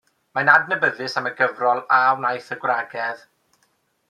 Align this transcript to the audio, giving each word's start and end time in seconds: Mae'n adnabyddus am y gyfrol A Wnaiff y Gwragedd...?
Mae'n 0.37 0.47
adnabyddus 0.53 1.17
am 1.21 1.29
y 1.31 1.33
gyfrol 1.41 1.83
A 1.99 2.01
Wnaiff 2.23 2.51
y 2.57 2.61
Gwragedd...? 2.65 3.23